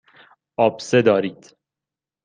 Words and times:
آبسه 0.57 1.01
دارید. 1.01 1.57